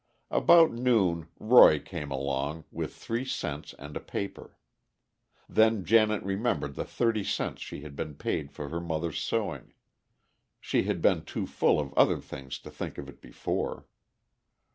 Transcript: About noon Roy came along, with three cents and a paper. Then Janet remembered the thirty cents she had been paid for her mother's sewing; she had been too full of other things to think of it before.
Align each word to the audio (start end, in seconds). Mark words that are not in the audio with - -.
About 0.31 0.71
noon 0.71 1.27
Roy 1.39 1.77
came 1.77 2.09
along, 2.09 2.63
with 2.71 2.95
three 2.95 3.23
cents 3.23 3.75
and 3.77 3.95
a 3.95 3.99
paper. 3.99 4.57
Then 5.47 5.85
Janet 5.85 6.23
remembered 6.23 6.73
the 6.73 6.85
thirty 6.85 7.23
cents 7.23 7.61
she 7.61 7.81
had 7.81 7.95
been 7.95 8.15
paid 8.15 8.51
for 8.51 8.69
her 8.69 8.81
mother's 8.81 9.19
sewing; 9.19 9.73
she 10.59 10.81
had 10.85 11.03
been 11.03 11.23
too 11.23 11.45
full 11.45 11.79
of 11.79 11.93
other 11.93 12.17
things 12.17 12.57
to 12.61 12.71
think 12.71 12.97
of 12.97 13.09
it 13.09 13.21
before. 13.21 13.85